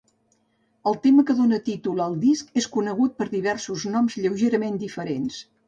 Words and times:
El 0.91 0.95
tema 1.03 1.25
que 1.27 1.35
dóna 1.41 1.59
títol 1.67 2.01
al 2.07 2.17
disc 2.25 2.59
és 2.63 2.69
conegut 2.79 3.15
per 3.21 3.29
diversos 3.37 3.87
noms 3.99 4.19
lleugerament 4.25 4.85
diferents. 4.89 5.41